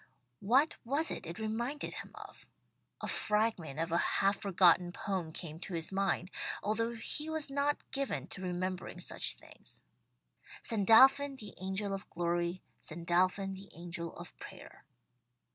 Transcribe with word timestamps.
What 0.39 0.77
was 0.83 1.11
it 1.11 1.27
it 1.27 1.37
reminded 1.37 1.93
him 1.93 2.09
of? 2.15 2.47
A 3.01 3.07
fragment 3.07 3.79
of 3.79 3.91
a 3.91 3.99
half 3.99 4.41
forgotten 4.41 4.91
poem 4.91 5.31
came 5.31 5.59
to 5.59 5.75
his 5.75 5.91
mind, 5.91 6.31
although 6.63 6.95
he 6.95 7.29
was 7.29 7.51
not 7.51 7.77
given 7.91 8.25
to 8.29 8.41
remembering 8.41 8.99
such 8.99 9.35
things: 9.35 9.83
"Sandalphon 10.63 11.35
the 11.35 11.53
angel 11.59 11.93
of 11.93 12.09
glory, 12.09 12.63
Sandalphon 12.79 13.53
the 13.53 13.69
angel 13.75 14.15
of 14.17 14.35
prayer." 14.39 14.85